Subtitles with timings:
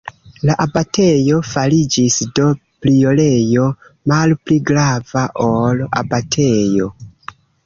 [0.49, 2.47] La abatejo fariĝis do
[2.85, 3.67] priorejo,
[4.13, 6.91] malpli grava ol abatejo.